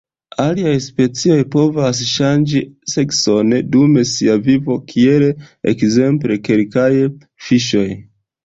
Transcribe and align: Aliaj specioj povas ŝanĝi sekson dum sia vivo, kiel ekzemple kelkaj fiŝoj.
Aliaj 0.43 0.71
specioj 0.85 1.35
povas 1.55 1.99
ŝanĝi 2.11 2.61
sekson 2.95 3.53
dum 3.75 3.99
sia 4.13 4.39
vivo, 4.49 4.81
kiel 4.93 5.29
ekzemple 5.75 6.43
kelkaj 6.49 6.91
fiŝoj. 7.51 7.89